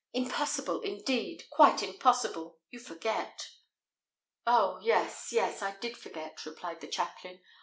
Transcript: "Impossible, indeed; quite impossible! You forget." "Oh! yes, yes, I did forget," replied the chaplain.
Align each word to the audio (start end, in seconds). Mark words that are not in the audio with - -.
"Impossible, 0.13 0.79
indeed; 0.81 1.43
quite 1.51 1.83
impossible! 1.83 2.57
You 2.71 2.79
forget." 2.79 3.47
"Oh! 4.47 4.79
yes, 4.81 5.31
yes, 5.31 5.61
I 5.61 5.75
did 5.77 5.95
forget," 5.95 6.43
replied 6.43 6.81
the 6.81 6.87
chaplain. 6.87 7.39